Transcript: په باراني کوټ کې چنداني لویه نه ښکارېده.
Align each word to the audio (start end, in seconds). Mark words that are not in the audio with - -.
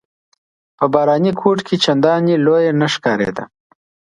په 0.77 0.85
باراني 0.93 1.31
کوټ 1.41 1.57
کې 1.67 1.75
چنداني 1.83 2.35
لویه 2.45 2.71
نه 2.79 2.87
ښکارېده. 2.93 3.43